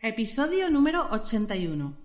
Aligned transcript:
Episodio 0.00 0.70
número 0.70 1.08
81. 1.10 1.96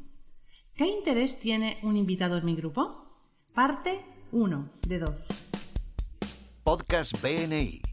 ¿Qué 0.74 0.88
interés 0.88 1.40
tiene 1.40 1.78
un 1.83 1.96
invitado 1.96 2.39
en 2.39 2.46
mi 2.46 2.55
grupo? 2.55 3.05
Parte 3.54 4.04
1 4.31 4.71
de 4.88 4.97
2. 4.97 5.12
Podcast 6.64 7.21
BNI. 7.21 7.83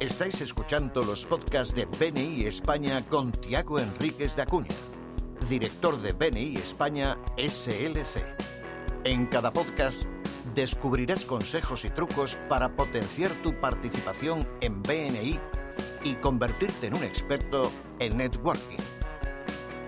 Estáis 0.00 0.40
escuchando 0.40 1.02
los 1.02 1.26
podcasts 1.26 1.74
de 1.74 1.84
BNI 1.84 2.46
España 2.46 3.04
con 3.04 3.30
Tiago 3.30 3.78
Enríquez 3.78 4.36
de 4.36 4.42
Acuña, 4.42 4.74
director 5.50 6.00
de 6.00 6.12
BNI 6.14 6.56
España 6.56 7.18
SLC. 7.36 8.24
En 9.04 9.26
cada 9.26 9.52
podcast 9.52 10.04
descubrirás 10.54 11.26
consejos 11.26 11.84
y 11.84 11.90
trucos 11.90 12.38
para 12.48 12.74
potenciar 12.74 13.32
tu 13.42 13.52
participación 13.60 14.48
en 14.62 14.82
BNI 14.82 15.38
y 16.04 16.14
convertirte 16.14 16.86
en 16.86 16.94
un 16.94 17.04
experto 17.04 17.70
en 17.98 18.16
networking. 18.16 18.93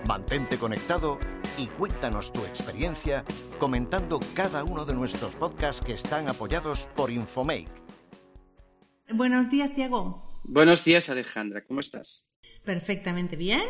Mantente 0.07 0.57
conectado 0.57 1.19
y 1.59 1.67
cuéntanos 1.67 2.33
tu 2.33 2.45
experiencia 2.45 3.25
comentando 3.59 4.21
cada 4.35 4.63
uno 4.63 4.85
de 4.85 4.95
nuestros 4.95 5.35
podcasts 5.35 5.85
que 5.85 5.95
están 5.95 6.29
apoyados 6.29 6.87
por 6.95 7.11
Infomake. 7.11 7.67
Buenos 9.13 9.51
días, 9.51 9.75
Tiago. 9.75 10.23
Buenos 10.45 10.85
días, 10.85 11.09
Alejandra. 11.09 11.65
¿Cómo 11.65 11.81
estás? 11.81 12.25
Perfectamente 12.65 13.35
bien. 13.35 13.63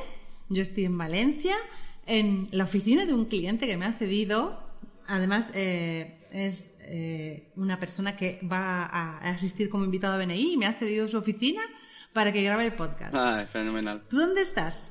Yo 0.50 0.60
estoy 0.60 0.84
en 0.84 0.98
Valencia, 0.98 1.56
en 2.04 2.48
la 2.50 2.64
oficina 2.64 3.06
de 3.06 3.14
un 3.14 3.24
cliente 3.24 3.66
que 3.66 3.78
me 3.78 3.86
ha 3.86 3.94
cedido. 3.94 4.62
Además, 5.06 5.50
eh, 5.54 6.26
es 6.32 6.76
eh, 6.82 7.50
una 7.56 7.80
persona 7.80 8.14
que 8.14 8.40
va 8.42 8.84
a 8.84 9.30
asistir 9.30 9.70
como 9.70 9.84
invitado 9.84 10.12
a 10.12 10.18
BNI 10.18 10.52
y 10.52 10.56
me 10.58 10.66
ha 10.66 10.74
cedido 10.74 11.08
su 11.08 11.16
oficina 11.16 11.62
para 12.12 12.30
que 12.30 12.42
grabe 12.42 12.66
el 12.66 12.74
podcast. 12.74 13.14
Ah, 13.14 13.46
fenomenal. 13.50 14.02
¿Tú 14.10 14.18
dónde 14.18 14.42
estás? 14.42 14.90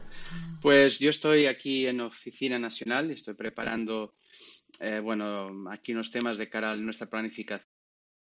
Pues 0.61 0.99
yo 0.99 1.09
estoy 1.09 1.45
aquí 1.45 1.85
en 1.85 2.01
Oficina 2.01 2.57
Nacional, 2.57 3.11
estoy 3.11 3.35
preparando, 3.35 4.15
eh, 4.79 4.99
bueno, 4.99 5.69
aquí 5.69 5.93
unos 5.93 6.09
temas 6.09 6.37
de 6.37 6.49
cara 6.49 6.71
a 6.71 6.75
nuestra 6.75 7.07
planificación, 7.07 7.69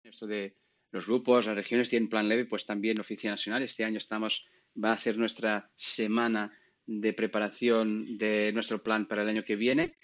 esto 0.04 0.26
de 0.26 0.56
los 0.92 1.06
grupos, 1.06 1.46
las 1.46 1.56
regiones 1.56 1.90
tienen 1.90 2.08
plan 2.08 2.28
leve, 2.28 2.44
pues 2.44 2.66
también 2.66 3.00
Oficina 3.00 3.32
Nacional. 3.32 3.62
Este 3.62 3.84
año 3.84 3.98
estamos, 3.98 4.46
va 4.82 4.92
a 4.92 4.98
ser 4.98 5.16
nuestra 5.16 5.70
semana 5.76 6.52
de 6.86 7.12
preparación 7.12 8.18
de 8.18 8.52
nuestro 8.52 8.82
plan 8.82 9.06
para 9.06 9.22
el 9.22 9.28
año 9.28 9.44
que 9.44 9.56
viene 9.56 9.96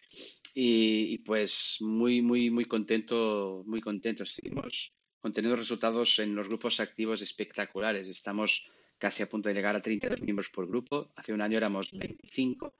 y, 0.55 1.19
pues 1.19 1.77
muy, 1.81 2.23
muy, 2.23 2.51
muy 2.51 2.65
contento, 2.65 3.63
muy 3.67 3.81
contentos. 3.81 4.33
Seguimos 4.33 4.93
conteniendo 5.21 5.57
resultados 5.57 6.19
en 6.21 6.35
los 6.35 6.49
grupos 6.49 6.81
activos 6.81 7.21
espectaculares. 7.21 8.09
Estamos 8.09 8.71
casi 8.99 9.23
a 9.23 9.29
punto 9.29 9.49
de 9.49 9.55
llegar 9.55 9.77
a 9.77 9.81
32 9.81 10.21
miembros 10.21 10.51
por 10.51 10.67
grupo. 10.67 11.13
Hace 11.17 11.33
un 11.33 11.41
año 11.41 11.57
éramos 11.57 11.93
25. 11.93 12.75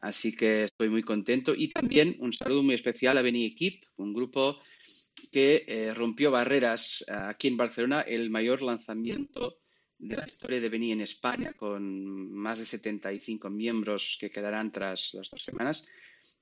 Así 0.00 0.34
que 0.36 0.64
estoy 0.64 0.88
muy 0.88 1.02
contento. 1.02 1.54
Y 1.56 1.68
también 1.68 2.16
un 2.18 2.32
saludo 2.32 2.62
muy 2.62 2.74
especial 2.74 3.16
a 3.18 3.22
Beni 3.22 3.46
Equip, 3.46 3.84
un 3.96 4.12
grupo 4.12 4.58
que 5.30 5.64
eh, 5.66 5.94
rompió 5.94 6.30
barreras 6.30 7.04
eh, 7.06 7.12
aquí 7.12 7.48
en 7.48 7.56
Barcelona, 7.56 8.00
el 8.02 8.28
mayor 8.28 8.62
lanzamiento 8.62 9.58
de 9.98 10.16
la 10.16 10.26
historia 10.26 10.60
de 10.60 10.68
Beni 10.68 10.90
en 10.90 11.02
España, 11.02 11.52
con 11.52 12.32
más 12.32 12.58
de 12.58 12.66
75 12.66 13.48
miembros 13.48 14.16
que 14.20 14.30
quedarán 14.30 14.72
tras 14.72 15.14
las 15.14 15.30
dos 15.30 15.42
semanas. 15.42 15.86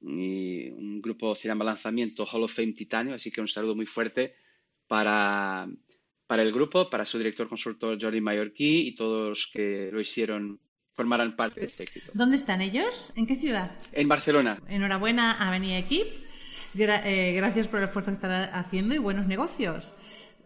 Y 0.01 0.71
un 0.71 1.01
grupo 1.03 1.35
se 1.35 1.49
llama 1.49 1.65
Lanzamiento 1.65 2.25
Hall 2.25 2.45
of 2.45 2.55
Fame 2.55 2.73
Titanio, 2.73 3.15
así 3.15 3.31
que 3.31 3.43
un 3.43 3.49
saludo 3.49 3.75
muy 3.75 3.87
fuerte 3.87 4.35
para, 4.87 5.69
para 6.31 6.45
el 6.45 6.53
grupo, 6.53 6.89
para 6.89 7.05
su 7.05 7.19
director 7.19 7.49
consultor 7.49 7.99
Jordi 8.01 8.21
Mallorquí 8.21 8.87
y 8.87 8.95
todos 8.95 9.29
los 9.31 9.51
que 9.53 9.91
lo 9.93 10.01
hicieron 10.01 10.61
formarán 10.93 11.35
parte 11.35 11.59
de 11.59 11.67
este 11.67 11.83
éxito. 11.83 12.13
¿Dónde 12.15 12.37
están 12.37 12.61
ellos? 12.61 13.13
¿En 13.17 13.27
qué 13.27 13.35
ciudad? 13.35 13.73
En 13.91 14.07
Barcelona. 14.07 14.57
Enhorabuena 14.69 15.33
a 15.33 15.49
Avenida 15.49 15.79
Equip. 15.79 16.07
Gra 16.73 17.03
eh, 17.05 17.33
gracias 17.33 17.67
por 17.67 17.81
el 17.81 17.87
esfuerzo 17.87 18.13
que 18.13 18.15
están 18.15 18.49
haciendo 18.55 18.95
y 18.95 18.99
buenos 18.99 19.27
negocios. 19.27 19.93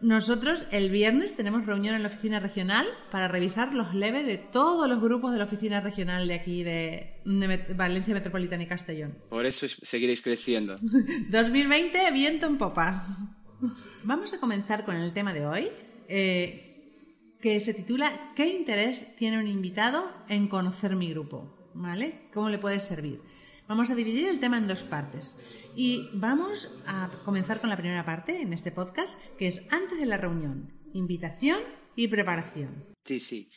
Nosotros 0.01 0.65
el 0.71 0.89
viernes 0.89 1.35
tenemos 1.35 1.67
reunión 1.67 1.93
en 1.93 2.01
la 2.01 2.09
oficina 2.09 2.39
regional 2.39 2.87
para 3.11 3.27
revisar 3.27 3.75
los 3.75 3.93
leves 3.93 4.25
de 4.25 4.39
todos 4.39 4.89
los 4.89 4.99
grupos 4.99 5.33
de 5.33 5.37
la 5.37 5.43
oficina 5.43 5.81
regional 5.81 6.27
de 6.27 6.33
aquí 6.33 6.63
de, 6.63 7.21
de 7.25 7.73
Valencia 7.75 8.11
Metropolitana 8.11 8.63
y 8.63 8.67
Castellón. 8.67 9.19
Por 9.29 9.45
eso 9.45 9.67
seguiréis 9.67 10.23
creciendo. 10.23 10.77
2020, 11.29 12.09
viento 12.11 12.47
en 12.47 12.57
popa. 12.57 13.05
Vamos 14.03 14.33
a 14.33 14.39
comenzar 14.39 14.85
con 14.85 14.95
el 14.95 15.13
tema 15.13 15.33
de 15.33 15.45
hoy, 15.45 15.69
eh, 16.07 17.35
que 17.41 17.59
se 17.59 17.73
titula 17.73 18.33
¿Qué 18.35 18.47
interés 18.47 19.15
tiene 19.15 19.39
un 19.39 19.47
invitado 19.47 20.11
en 20.27 20.47
conocer 20.47 20.95
mi 20.95 21.09
grupo? 21.09 21.71
¿Vale? 21.73 22.29
¿Cómo 22.33 22.49
le 22.49 22.57
puede 22.57 22.79
servir? 22.79 23.21
Vamos 23.67 23.89
a 23.89 23.95
dividir 23.95 24.27
el 24.27 24.39
tema 24.39 24.57
en 24.57 24.67
dos 24.67 24.83
partes 24.83 25.37
y 25.75 26.09
vamos 26.13 26.79
a 26.85 27.09
comenzar 27.25 27.59
con 27.59 27.69
la 27.69 27.77
primera 27.77 28.05
parte 28.05 28.41
en 28.41 28.53
este 28.53 28.71
podcast, 28.71 29.19
que 29.37 29.47
es 29.47 29.71
antes 29.71 29.99
de 29.99 30.05
la 30.05 30.17
reunión, 30.17 30.71
invitación 30.93 31.59
y 31.95 32.07
preparación. 32.07 32.85
Sí, 33.03 33.19
sí. 33.19 33.49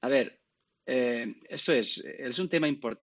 A 0.00 0.08
ver, 0.08 0.40
eh, 0.84 1.36
eso 1.48 1.72
es, 1.72 1.98
es 1.98 2.38
un 2.38 2.48
tema 2.48 2.68
importante. 2.68 3.06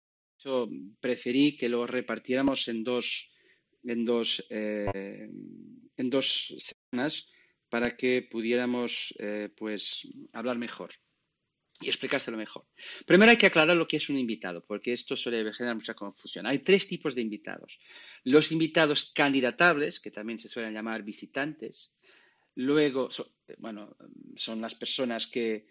Yo 0.44 0.68
preferí 1.00 1.56
que 1.56 1.70
lo 1.70 1.88
repartiéramos 1.88 2.68
en 2.68 2.84
dos, 2.84 3.32
en 3.84 4.06
dos, 4.06 4.46
eh, 4.50 5.30
en 5.98 6.10
dos 6.10 6.56
semanas 6.60 7.28
para 7.70 7.92
que 7.92 8.22
pudiéramos 8.22 9.14
eh, 9.20 9.50
pues, 9.56 10.08
hablar 10.32 10.58
mejor 10.58 10.92
y 11.82 11.88
explicárselo 11.88 12.38
mejor. 12.38 12.66
Primero 13.06 13.32
hay 13.32 13.38
que 13.38 13.48
aclarar 13.48 13.76
lo 13.76 13.88
que 13.88 13.98
es 13.98 14.10
un 14.10 14.18
invitado, 14.18 14.64
porque 14.66 14.94
esto 14.94 15.16
suele 15.16 15.52
generar 15.54 15.76
mucha 15.76 15.96
confusión. 15.96 16.46
Hay 16.46 16.60
tres 16.60 16.88
tipos 16.88 17.16
de 17.16 17.22
invitados. 17.22 17.80
Los 18.24 18.52
invitados 18.52 19.12
candidatables, 19.14 20.00
que 20.00 20.12
también 20.12 20.38
se 20.38 20.50
suelen 20.50 20.74
llamar 20.74 21.04
visitantes. 21.04 21.92
Luego, 22.56 23.10
so, 23.10 23.36
bueno, 23.58 23.98
son 24.36 24.62
las 24.62 24.76
personas 24.76 25.28
que, 25.28 25.66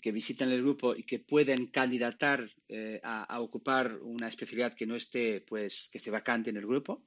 que, 0.00 0.12
visitan 0.12 0.50
el 0.50 0.62
grupo 0.62 0.94
y 0.94 1.02
que 1.02 1.18
pueden 1.18 1.66
candidatar 1.68 2.50
eh, 2.68 3.00
a, 3.02 3.40
ocupar 3.40 3.98
una 4.02 4.28
especialidad 4.28 4.74
que 4.74 4.86
no 4.86 4.96
esté, 4.96 5.40
pues, 5.40 5.88
que 5.90 5.98
esté 5.98 6.10
vacante 6.10 6.50
en 6.50 6.56
el 6.56 6.66
grupo. 6.66 7.04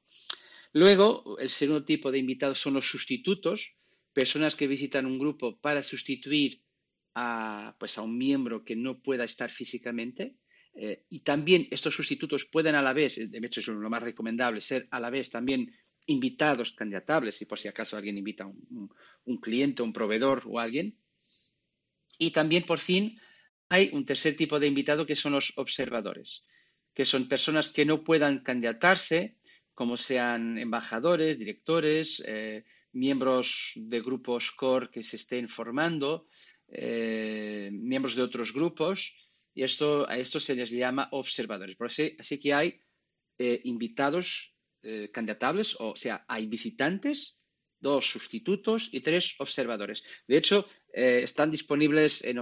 Luego, 0.74 1.38
el 1.40 1.50
segundo 1.50 1.84
tipo 1.84 2.12
de 2.12 2.20
invitados 2.20 2.60
son 2.60 2.76
los 2.76 2.88
sustitutos, 2.90 3.74
personas 4.14 4.56
que 4.56 4.68
visitan 4.68 5.06
un 5.06 5.20
grupo 5.20 5.60
para 5.60 5.84
sustituir 5.84 6.62
a, 7.16 7.76
pues, 7.80 7.98
a 7.98 8.02
un 8.02 8.18
miembro 8.18 8.64
que 8.64 8.76
no 8.76 9.02
pueda 9.02 9.24
estar 9.24 9.50
físicamente. 9.50 10.38
Eh, 10.74 11.06
y 11.10 11.20
también 11.20 11.68
estos 11.70 11.96
sustitutos 11.96 12.46
pueden 12.46 12.76
a 12.76 12.82
la 12.82 12.94
vez, 12.94 13.30
de 13.30 13.38
hecho 13.46 13.60
es 13.60 13.68
lo 13.68 13.90
más 13.90 14.04
recomendable, 14.04 14.62
ser 14.62 14.88
a 14.92 15.02
la 15.02 15.10
vez 15.10 15.30
también 15.30 15.70
invitados 16.06 16.72
candidatables, 16.72 17.36
si 17.36 17.46
por 17.46 17.60
si 17.60 17.68
acaso 17.68 17.98
alguien 17.98 18.18
invita 18.18 18.46
a 18.46 18.48
un, 18.48 18.90
un 19.26 19.38
cliente, 19.38 19.84
un 19.84 19.94
proveedor 19.94 20.44
o 20.46 20.60
alguien. 20.60 20.98
Y 22.22 22.30
también, 22.30 22.64
por 22.64 22.78
fin, 22.78 23.20
hay 23.68 23.90
un 23.94 24.06
tercer 24.06 24.36
tipo 24.36 24.60
de 24.60 24.68
invitado 24.68 25.08
que 25.08 25.16
son 25.16 25.32
los 25.32 25.54
observadores, 25.56 26.46
que 26.94 27.04
son 27.04 27.28
personas 27.28 27.72
que 27.72 27.84
no 27.84 28.04
puedan 28.04 28.44
candidatarse, 28.44 29.40
como 29.74 29.98
sean 29.98 30.60
embajadores, 30.60 31.40
directores, 31.40 32.22
eh, 32.28 32.64
miembros 32.92 33.74
de 33.76 34.02
grupos 34.02 34.52
core 34.52 34.92
que 34.92 35.02
se 35.02 35.16
estén 35.16 35.50
formando, 35.50 36.28
eh, 36.68 37.72
miembros 37.74 38.14
de 38.16 38.22
otros 38.22 38.54
grupos, 38.54 39.16
y 39.56 39.64
esto, 39.64 40.08
a 40.08 40.20
esto 40.20 40.40
se 40.40 40.54
les 40.54 40.70
llama 40.70 41.10
observadores. 41.12 41.76
Por 41.76 41.88
así, 41.88 42.38
que 42.40 42.54
hay 42.54 42.80
eh, 43.40 43.62
invitados 43.64 44.54
candidatables, 45.12 45.76
o 45.80 45.96
sea, 45.96 46.26
hay 46.28 46.48
visitantes, 46.48 47.41
dos 47.82 48.10
sustitutos 48.10 48.90
y 48.94 49.02
tres 49.02 49.36
observadores. 49.40 50.04
De 50.28 50.38
hecho, 50.38 50.68
eh, 50.94 51.22
están 51.24 51.52
disponibles 51.52 52.24
en, 52.24 52.38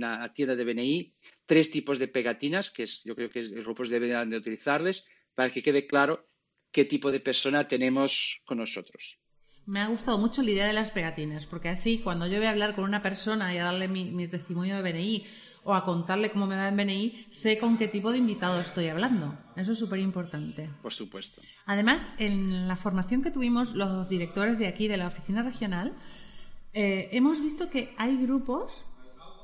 la 0.00 0.32
tienda 0.32 0.54
de 0.54 0.64
BNI 0.64 1.14
tres 1.46 1.70
tipos 1.70 1.98
de 1.98 2.08
pegatinas, 2.08 2.70
que 2.70 2.84
es, 2.84 3.02
yo 3.02 3.16
creo 3.16 3.30
que 3.30 3.42
los 3.42 3.64
grupos 3.64 3.88
deberían 3.88 4.30
de 4.30 4.36
utilizarles, 4.36 5.04
para 5.34 5.50
que 5.50 5.62
quede 5.62 5.86
claro 5.86 6.28
qué 6.70 6.84
tipo 6.84 7.10
de 7.10 7.20
persona 7.20 7.66
tenemos 7.66 8.42
con 8.44 8.58
nosotros. 8.58 9.18
Me 9.64 9.80
ha 9.80 9.86
gustado 9.86 10.18
mucho 10.18 10.42
la 10.42 10.50
idea 10.50 10.66
de 10.66 10.72
las 10.72 10.90
pegatinas, 10.90 11.46
porque 11.46 11.68
así 11.68 11.98
cuando 11.98 12.26
yo 12.26 12.38
voy 12.38 12.46
a 12.46 12.50
hablar 12.50 12.74
con 12.74 12.84
una 12.84 13.02
persona 13.02 13.54
y 13.54 13.58
a 13.58 13.64
darle 13.64 13.86
mi, 13.86 14.10
mi, 14.10 14.26
testimonio 14.26 14.76
de 14.76 14.92
BNI 14.92 15.26
o 15.64 15.74
a 15.74 15.84
contarle 15.84 16.32
cómo 16.32 16.48
me 16.48 16.56
va 16.56 16.66
en 16.66 16.76
BNI, 16.76 17.26
sé 17.30 17.58
con 17.58 17.78
qué 17.78 17.86
tipo 17.86 18.10
de 18.10 18.18
invitado 18.18 18.60
estoy 18.60 18.88
hablando. 18.88 19.38
Eso 19.54 19.72
es 19.72 19.78
súper 19.78 20.00
importante. 20.00 20.68
Por 20.82 20.92
supuesto. 20.92 21.40
Además, 21.66 22.06
en 22.18 22.66
la 22.66 22.76
formación 22.76 23.22
que 23.22 23.30
tuvimos 23.30 23.74
los 23.74 24.08
directores 24.08 24.58
de 24.58 24.66
aquí, 24.66 24.88
de 24.88 24.96
la 24.96 25.06
oficina 25.06 25.42
regional, 25.42 25.94
eh, 26.74 27.10
hemos 27.12 27.40
visto 27.40 27.70
que 27.70 27.94
hay 27.98 28.16
grupos 28.16 28.84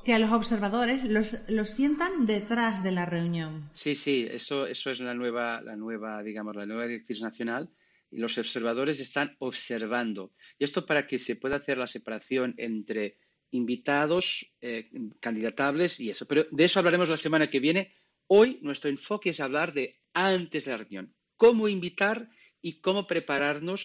que 0.05 0.15
a 0.15 0.19
los 0.19 0.33
observadores 0.33 1.05
los, 1.05 1.49
los, 1.49 1.71
sientan 1.71 2.27
detrás 2.27 2.83
de 2.83 2.91
la 2.91 3.05
reunión. 3.05 3.69
Sí, 3.75 3.95
sí, 3.95 4.27
eso, 4.31 4.67
eso 4.67 4.91
es 4.91 5.01
la 5.01 5.15
nueva, 5.15 5.61
la 5.61 5.77
nueva, 5.77 6.23
digamos, 6.23 6.57
la 6.57 6.67
nueva 6.67 6.87
directriz 6.87 7.21
nacional 7.21 7.69
y 8.11 8.19
los 8.19 8.39
observadores 8.39 9.01
están 9.01 9.37
observando. 9.39 10.33
Y 10.59 10.65
esto 10.65 10.87
para 10.87 11.07
que 11.07 11.19
se 11.19 11.37
pueda 11.37 11.57
hacer 11.57 11.79
la 11.79 11.87
separación 11.87 12.55
entre 12.57 13.19
invitados, 13.51 14.55
eh, 14.61 14.91
candidatables 15.21 16.01
y 16.01 16.11
eso. 16.11 16.27
Pero 16.27 16.47
de 16.51 16.65
eso 16.65 16.79
hablaremos 16.79 17.09
la 17.09 17.17
semana 17.17 17.49
que 17.49 17.61
viene 17.61 17.95
Hoy 18.31 18.59
nuestro 18.63 18.91
enfoque 18.91 19.31
es 19.31 19.41
hablar 19.41 19.73
de 19.73 20.03
antes 20.13 20.67
de 20.67 20.73
la 20.73 20.77
reunión, 20.77 21.15
cómo 21.37 21.67
invitar 21.67 22.29
y 22.61 22.81
cómo 22.81 23.07
prepararnos 23.07 23.85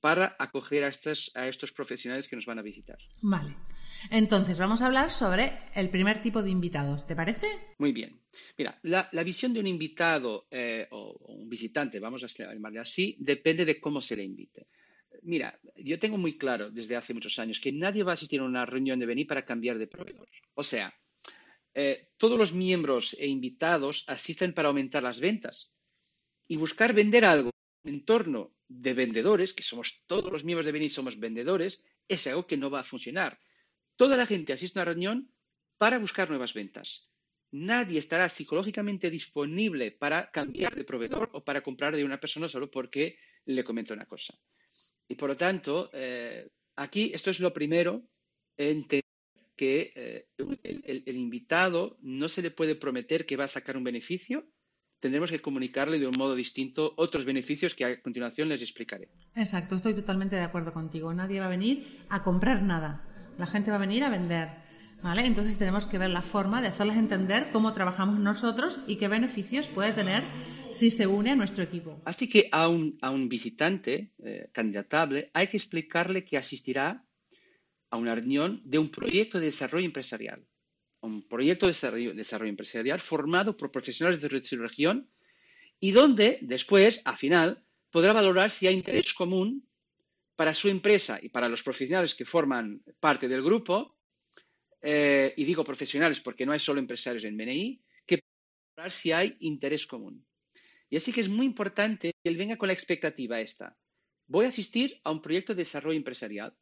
para 0.00 0.36
acoger 0.38 0.84
a 0.84 0.88
estos, 0.88 1.30
a 1.34 1.48
estos 1.48 1.72
profesionales 1.72 2.28
que 2.28 2.36
nos 2.36 2.46
van 2.46 2.58
a 2.58 2.62
visitar. 2.62 2.96
Vale. 3.20 3.54
Entonces, 4.10 4.58
vamos 4.58 4.82
a 4.82 4.86
hablar 4.86 5.10
sobre 5.10 5.52
el 5.74 5.90
primer 5.90 6.22
tipo 6.22 6.42
de 6.42 6.50
invitados. 6.50 7.06
¿Te 7.06 7.16
parece? 7.16 7.46
Muy 7.78 7.92
bien. 7.92 8.20
Mira, 8.58 8.78
la, 8.82 9.08
visión 9.24 9.52
de 9.52 9.60
un 9.60 9.66
invitado 9.66 10.46
eh, 10.50 10.86
o, 10.90 11.34
un 11.34 11.48
visitante, 11.48 12.00
vamos 12.00 12.22
a 12.24 12.26
llamarle 12.26 12.80
así, 12.80 13.16
depende 13.18 13.64
de 13.64 13.80
cómo 13.80 14.00
se 14.02 14.16
le 14.16 14.24
invite. 14.24 14.66
Mira, 15.22 15.58
yo 15.76 15.98
tengo 15.98 16.18
muy 16.18 16.36
claro 16.36 16.70
desde 16.70 16.96
hace 16.96 17.14
muchos 17.14 17.38
años 17.38 17.60
que 17.60 17.72
nadie 17.72 18.02
va 18.02 18.12
a 18.12 18.14
asistir 18.14 18.40
a 18.40 18.44
una 18.44 18.66
reunión 18.66 18.98
de 18.98 19.06
venir 19.06 19.26
para 19.26 19.44
cambiar 19.44 19.78
de 19.78 19.86
proveedor. 19.86 20.28
O 20.54 20.62
sea, 20.62 20.92
eh, 21.74 22.10
todos 22.16 22.38
los 22.38 22.52
miembros 22.52 23.16
e 23.18 23.26
invitados 23.26 24.04
asisten 24.06 24.52
para 24.52 24.68
aumentar 24.68 25.02
las 25.02 25.20
ventas 25.20 25.72
y 26.46 26.56
buscar 26.56 26.92
vender 26.92 27.24
algo 27.24 27.50
en 27.84 27.94
entorno 27.94 28.54
de 28.68 28.94
vendedores, 28.94 29.52
que 29.52 29.62
somos 29.62 30.02
todos 30.06 30.32
los 30.32 30.44
miembros 30.44 30.66
de 30.66 30.72
Beni 30.72 30.88
somos 30.88 31.18
vendedores, 31.18 31.82
es 32.08 32.26
algo 32.26 32.46
que 32.46 32.56
no 32.56 32.70
va 32.70 32.80
a 32.80 32.84
funcionar. 32.84 33.38
Toda 33.96 34.16
la 34.16 34.26
gente 34.26 34.52
asiste 34.52 34.78
a 34.78 34.82
una 34.82 34.92
reunión 34.92 35.32
para 35.78 35.98
buscar 35.98 36.28
nuevas 36.28 36.54
ventas. 36.54 37.10
Nadie 37.52 37.98
estará 37.98 38.28
psicológicamente 38.28 39.10
disponible 39.10 39.92
para 39.92 40.30
cambiar 40.30 40.74
de 40.74 40.84
proveedor 40.84 41.30
o 41.32 41.44
para 41.44 41.60
comprar 41.60 41.94
de 41.94 42.04
una 42.04 42.18
persona 42.18 42.48
solo 42.48 42.70
porque 42.70 43.16
le 43.44 43.62
comento 43.62 43.94
una 43.94 44.06
cosa. 44.06 44.34
Y 45.06 45.14
por 45.14 45.28
lo 45.28 45.36
tanto, 45.36 45.90
eh, 45.92 46.50
aquí 46.76 47.12
esto 47.14 47.30
es 47.30 47.38
lo 47.40 47.52
primero, 47.52 48.08
entender 48.56 49.02
que 49.56 49.92
eh, 49.94 50.26
el 50.36 51.16
invitado 51.16 51.96
no 52.00 52.28
se 52.28 52.42
le 52.42 52.50
puede 52.50 52.74
prometer 52.74 53.24
que 53.24 53.36
va 53.36 53.44
a 53.44 53.48
sacar 53.48 53.76
un 53.76 53.84
beneficio 53.84 54.48
tendremos 55.04 55.30
que 55.30 55.42
comunicarle 55.42 55.98
de 55.98 56.06
un 56.06 56.16
modo 56.16 56.34
distinto 56.34 56.94
otros 56.96 57.26
beneficios 57.26 57.74
que 57.74 57.84
a 57.84 58.00
continuación 58.00 58.48
les 58.48 58.62
explicaré. 58.62 59.10
Exacto, 59.34 59.74
estoy 59.74 59.92
totalmente 59.92 60.34
de 60.34 60.40
acuerdo 60.40 60.72
contigo. 60.72 61.12
Nadie 61.12 61.40
va 61.40 61.44
a 61.44 61.50
venir 61.50 62.06
a 62.08 62.22
comprar 62.22 62.62
nada. 62.62 63.13
La 63.38 63.46
gente 63.46 63.70
va 63.70 63.76
a 63.76 63.80
venir 63.80 64.04
a 64.04 64.10
vender. 64.10 64.64
¿Vale? 65.02 65.26
Entonces 65.26 65.58
tenemos 65.58 65.84
que 65.84 65.98
ver 65.98 66.08
la 66.08 66.22
forma 66.22 66.62
de 66.62 66.68
hacerles 66.68 66.96
entender 66.96 67.50
cómo 67.52 67.74
trabajamos 67.74 68.18
nosotros 68.18 68.80
y 68.86 68.96
qué 68.96 69.06
beneficios 69.06 69.68
puede 69.68 69.92
tener 69.92 70.24
si 70.70 70.90
se 70.90 71.06
une 71.06 71.32
a 71.32 71.36
nuestro 71.36 71.62
equipo. 71.62 72.00
Así 72.06 72.26
que 72.26 72.48
a 72.50 72.68
un, 72.68 72.96
a 73.02 73.10
un 73.10 73.28
visitante 73.28 74.12
eh, 74.24 74.48
candidatable 74.50 75.30
hay 75.34 75.48
que 75.48 75.58
explicarle 75.58 76.24
que 76.24 76.38
asistirá 76.38 77.04
a 77.90 77.96
una 77.98 78.14
reunión 78.14 78.62
de 78.64 78.78
un 78.78 78.88
proyecto 78.88 79.38
de 79.38 79.46
desarrollo 79.46 79.84
empresarial 79.84 80.46
un 81.04 81.22
proyecto 81.22 81.66
de 81.66 81.72
desarrollo, 82.14 82.48
empresarial 82.50 83.00
formado 83.00 83.56
por 83.56 83.70
profesionales 83.70 84.20
de 84.20 84.42
su 84.42 84.56
región 84.56 85.10
y 85.78 85.92
donde 85.92 86.38
después, 86.40 87.02
al 87.04 87.16
final, 87.16 87.64
podrá 87.90 88.12
valorar 88.12 88.50
si 88.50 88.66
hay 88.66 88.74
interés 88.74 89.12
común 89.12 89.68
para 90.36 90.54
su 90.54 90.68
empresa 90.68 91.18
y 91.20 91.28
para 91.28 91.48
los 91.48 91.62
profesionales 91.62 92.14
que 92.14 92.24
forman 92.24 92.82
parte 93.00 93.28
del 93.28 93.42
grupo, 93.42 93.98
eh, 94.82 95.32
y 95.36 95.44
digo 95.44 95.64
profesionales 95.64 96.20
porque 96.20 96.44
no 96.44 96.52
hay 96.52 96.60
solo 96.60 96.80
empresarios 96.80 97.24
en 97.24 97.36
BNI, 97.36 97.82
que 98.06 98.20
si 98.90 99.12
hay 99.12 99.36
interés 99.40 99.86
común. 99.86 100.26
Y 100.90 100.96
así 100.96 101.12
que 101.12 101.20
es 101.20 101.28
muy 101.28 101.46
importante 101.46 102.12
que 102.22 102.30
él 102.30 102.36
venga 102.36 102.56
con 102.56 102.66
la 102.66 102.72
expectativa 102.72 103.40
esta. 103.40 103.76
Voy 104.26 104.44
a 104.44 104.48
asistir 104.48 105.00
a 105.04 105.10
un 105.10 105.20
proyecto 105.20 105.54
de 105.54 105.62
desarrollo 105.62 105.96
empresarial 105.96 106.56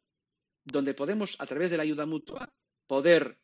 donde 0.63 0.93
podemos, 0.93 1.35
a 1.39 1.45
través 1.45 1.71
de 1.71 1.77
la 1.77 1.83
ayuda 1.83 2.05
mutua, 2.05 2.53
poder 2.87 3.39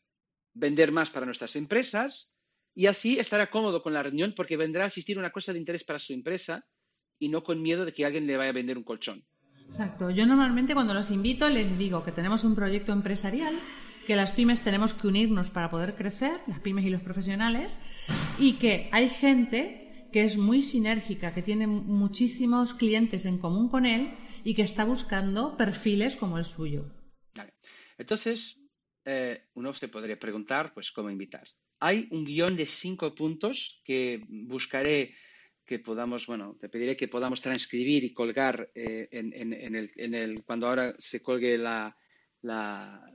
vender 0.53 0.91
más 0.91 1.09
para 1.09 1.25
nuestras 1.25 1.55
empresas 1.55 2.31
y 2.73 2.87
así 2.87 3.19
estará 3.19 3.49
cómodo 3.49 3.81
con 3.81 3.93
la 3.93 4.03
reunión 4.03 4.33
porque 4.35 4.57
vendrá 4.57 4.85
a 4.85 4.87
asistir 4.87 5.17
a 5.17 5.19
una 5.19 5.31
cosa 5.31 5.51
de 5.51 5.59
interés 5.59 5.83
para 5.83 5.99
su 5.99 6.13
empresa 6.13 6.65
y 7.19 7.29
no 7.29 7.43
con 7.43 7.61
miedo 7.61 7.85
de 7.85 7.91
que 7.91 8.05
alguien 8.05 8.27
le 8.27 8.37
vaya 8.37 8.51
a 8.51 8.53
vender 8.53 8.77
un 8.77 8.83
colchón. 8.83 9.25
Exacto. 9.69 10.09
Yo 10.09 10.25
normalmente 10.25 10.73
cuando 10.73 10.95
los 10.95 11.11
invito 11.11 11.47
les 11.47 11.77
digo 11.77 12.03
que 12.03 12.11
tenemos 12.11 12.43
un 12.43 12.55
proyecto 12.55 12.91
empresarial, 12.91 13.53
que 14.07 14.15
las 14.15 14.31
pymes 14.31 14.63
tenemos 14.63 14.95
que 14.95 15.07
unirnos 15.07 15.51
para 15.51 15.69
poder 15.69 15.93
crecer, 15.95 16.41
las 16.47 16.59
pymes 16.59 16.85
y 16.85 16.89
los 16.89 17.03
profesionales, 17.03 17.77
y 18.39 18.53
que 18.53 18.89
hay 18.91 19.09
gente 19.09 20.07
que 20.11 20.23
es 20.23 20.37
muy 20.37 20.63
sinérgica, 20.63 21.35
que 21.35 21.43
tiene 21.43 21.67
muchísimos 21.67 22.73
clientes 22.73 23.27
en 23.27 23.37
común 23.37 23.69
con 23.69 23.85
él 23.85 24.11
y 24.43 24.55
que 24.55 24.63
está 24.63 24.85
buscando 24.85 25.55
perfiles 25.55 26.15
como 26.15 26.39
el 26.39 26.45
suyo. 26.45 26.91
Entonces, 27.99 28.57
eh, 29.05 29.49
uno 29.53 29.71
se 29.75 29.87
podría 29.87 30.17
preguntar, 30.17 30.73
pues, 30.73 30.91
cómo 30.91 31.11
invitar. 31.11 31.47
Hay 31.79 32.07
un 32.09 32.25
guion 32.25 32.55
de 32.55 32.65
cinco 32.65 33.13
puntos 33.13 33.81
que 33.85 34.25
buscaré 34.27 35.13
que 35.69 35.77
podamos, 35.77 36.25
bueno, 36.25 36.57
te 36.59 36.67
pediré 36.67 36.97
que 36.97 37.07
podamos 37.07 37.41
transcribir 37.41 38.03
y 38.03 38.11
colgar 38.11 38.71
eh, 38.73 39.07
en, 39.11 40.15
el, 40.15 40.43
cuando 40.43 40.67
ahora 40.67 40.95
se 40.97 41.21
colgue 41.21 41.59
la, 41.59 41.95
la, 42.41 43.05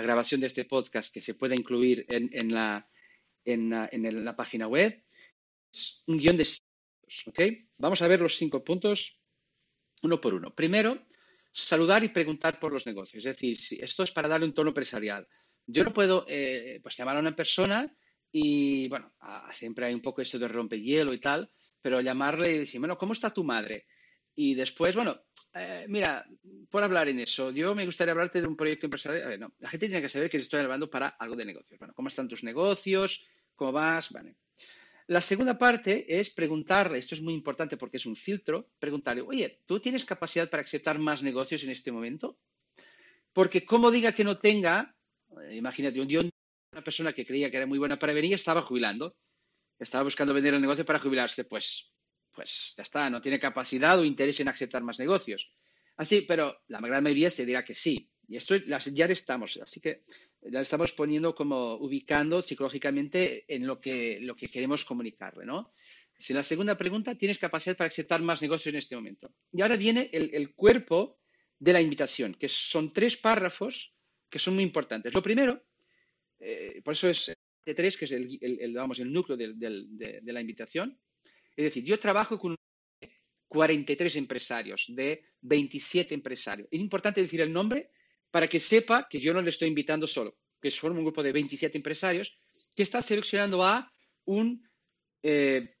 grabación 0.00 0.40
de 0.40 0.46
este 0.46 0.64
podcast, 0.64 1.12
que 1.12 1.20
se 1.20 1.34
pueda 1.34 1.56
incluir 1.56 2.06
en, 2.08 2.54
la, 2.54 2.88
en, 3.44 4.24
la, 4.24 4.36
página 4.36 4.68
web. 4.68 5.02
Un 6.06 6.18
guion 6.18 6.36
de 6.36 6.44
cinco 6.44 6.68
¿ok? 7.26 7.40
Vamos 7.78 8.00
a 8.00 8.06
ver 8.06 8.20
los 8.20 8.36
cinco 8.36 8.62
puntos 8.62 9.18
uno 10.02 10.20
por 10.20 10.34
uno. 10.34 10.54
Primero, 10.54 11.04
saludar 11.52 12.04
y 12.04 12.10
preguntar 12.10 12.60
por 12.60 12.72
los 12.72 12.86
negocios. 12.86 13.26
Es 13.26 13.34
decir, 13.34 13.58
si 13.58 13.80
esto 13.82 14.04
es 14.04 14.12
para 14.12 14.28
darle 14.28 14.46
un 14.46 14.54
tono 14.54 14.70
empresarial. 14.70 15.26
Yo 15.66 15.82
no 15.82 15.92
puedo 15.92 16.26
eh, 16.28 16.78
pues 16.80 16.96
llamar 16.96 17.16
a 17.16 17.20
una 17.20 17.34
persona 17.34 17.92
y, 18.30 18.86
bueno, 18.88 19.12
siempre 19.50 19.86
hay 19.86 19.94
un 19.94 20.00
poco 20.00 20.22
eso 20.22 20.38
de 20.38 20.46
rompehielo 20.46 21.12
y 21.12 21.18
tal, 21.18 21.50
pero 21.82 22.00
llamarle 22.00 22.52
y 22.52 22.58
decir, 22.58 22.80
bueno, 22.80 22.96
¿cómo 22.96 23.12
está 23.12 23.30
tu 23.30 23.44
madre? 23.44 23.86
Y 24.34 24.54
después, 24.54 24.96
bueno, 24.96 25.20
eh, 25.54 25.84
mira, 25.88 26.24
por 26.70 26.82
hablar 26.82 27.08
en 27.08 27.18
eso, 27.18 27.50
yo 27.50 27.74
me 27.74 27.84
gustaría 27.84 28.12
hablarte 28.12 28.40
de 28.40 28.46
un 28.46 28.56
proyecto 28.56 28.86
empresarial. 28.86 29.24
A 29.24 29.28
ver, 29.28 29.40
no, 29.40 29.52
la 29.58 29.68
gente 29.68 29.86
tiene 29.86 30.00
que 30.00 30.08
saber 30.08 30.30
que 30.30 30.38
estoy 30.38 30.60
hablando 30.60 30.88
para 30.88 31.08
algo 31.08 31.36
de 31.36 31.44
negocios. 31.44 31.78
Bueno, 31.78 31.92
¿cómo 31.94 32.08
están 32.08 32.28
tus 32.28 32.44
negocios? 32.44 33.26
¿Cómo 33.54 33.72
vas? 33.72 34.10
Vale. 34.10 34.36
La 35.08 35.20
segunda 35.20 35.58
parte 35.58 36.06
es 36.08 36.30
preguntarle, 36.30 36.98
esto 36.98 37.14
es 37.14 37.20
muy 37.20 37.34
importante 37.34 37.76
porque 37.76 37.96
es 37.96 38.06
un 38.06 38.16
filtro, 38.16 38.70
preguntarle, 38.78 39.22
oye, 39.22 39.60
¿tú 39.66 39.80
tienes 39.80 40.04
capacidad 40.04 40.48
para 40.48 40.62
aceptar 40.62 40.98
más 40.98 41.22
negocios 41.22 41.64
en 41.64 41.70
este 41.70 41.90
momento? 41.90 42.38
Porque 43.32 43.66
como 43.66 43.90
diga 43.90 44.12
que 44.12 44.24
no 44.24 44.38
tenga, 44.38 44.94
eh, 45.42 45.56
imagínate, 45.56 46.00
un 46.00 46.08
día 46.08 46.20
una 46.20 46.84
persona 46.84 47.12
que 47.12 47.26
creía 47.26 47.50
que 47.50 47.58
era 47.58 47.66
muy 47.66 47.78
buena 47.78 47.98
para 47.98 48.14
venir 48.14 48.32
estaba 48.32 48.62
jubilando, 48.62 49.16
estaba 49.84 50.04
buscando 50.04 50.34
vender 50.34 50.54
el 50.54 50.60
negocio 50.60 50.84
para 50.84 50.98
jubilarse, 50.98 51.44
pues, 51.44 51.92
pues 52.32 52.74
ya 52.76 52.82
está, 52.82 53.10
no 53.10 53.20
tiene 53.20 53.38
capacidad 53.38 53.98
o 53.98 54.04
interés 54.04 54.40
en 54.40 54.48
aceptar 54.48 54.82
más 54.82 54.98
negocios. 54.98 55.50
Así, 55.96 56.22
pero 56.22 56.62
la 56.68 56.80
gran 56.80 57.02
mayoría 57.02 57.30
se 57.30 57.46
dirá 57.46 57.64
que 57.64 57.74
sí. 57.74 58.08
Y 58.28 58.36
esto 58.36 58.56
ya 58.56 59.06
estamos, 59.06 59.58
así 59.62 59.80
que 59.80 60.04
ya 60.40 60.60
estamos 60.60 60.92
poniendo 60.92 61.34
como 61.34 61.74
ubicando 61.74 62.40
psicológicamente 62.40 63.44
en 63.52 63.66
lo 63.66 63.80
que, 63.80 64.18
lo 64.22 64.34
que 64.34 64.48
queremos 64.48 64.84
comunicarle, 64.84 65.44
¿no? 65.44 65.74
Si 66.18 66.32
la 66.32 66.42
segunda 66.42 66.76
pregunta, 66.76 67.16
¿tienes 67.16 67.38
capacidad 67.38 67.76
para 67.76 67.88
aceptar 67.88 68.22
más 68.22 68.40
negocios 68.40 68.72
en 68.72 68.78
este 68.78 68.94
momento? 68.94 69.34
Y 69.52 69.60
ahora 69.60 69.76
viene 69.76 70.08
el, 70.12 70.54
cuerpo 70.54 71.18
de 71.58 71.72
la 71.72 71.80
invitación, 71.80 72.34
que 72.34 72.48
son 72.48 72.92
tres 72.92 73.16
párrafos 73.16 73.92
que 74.30 74.38
son 74.38 74.54
muy 74.54 74.62
importantes. 74.62 75.12
Lo 75.12 75.22
primero, 75.22 75.64
eh, 76.38 76.80
por 76.84 76.94
eso 76.94 77.08
es 77.08 77.32
de 77.64 77.74
tres, 77.74 77.96
que 77.96 78.06
es 78.06 78.12
el, 78.12 78.38
el, 78.40 78.74
vamos, 78.74 78.98
el 79.00 79.12
núcleo 79.12 79.36
de, 79.36 79.54
de, 79.54 80.32
la 80.32 80.40
invitación. 80.40 80.98
Es 81.56 81.64
decir, 81.64 81.84
yo 81.84 81.98
trabajo 81.98 82.38
con 82.38 82.56
43 83.48 84.16
empresarios, 84.16 84.86
de 84.88 85.24
27 85.42 86.14
empresarios. 86.14 86.68
Es 86.70 86.80
importante 86.80 87.20
decir 87.20 87.40
el 87.40 87.52
nombre 87.52 87.90
para 88.30 88.48
que 88.48 88.58
sepa 88.58 89.06
que 89.08 89.20
yo 89.20 89.34
no 89.34 89.42
le 89.42 89.50
estoy 89.50 89.68
invitando 89.68 90.06
solo, 90.06 90.38
que 90.60 90.70
forma 90.70 90.98
un 90.98 91.04
grupo 91.04 91.22
de 91.22 91.32
27 91.32 91.76
empresarios 91.76 92.36
que 92.74 92.82
está 92.82 93.02
seleccionando 93.02 93.62
a 93.62 93.92
un 94.24 94.66
eh, 95.22 95.76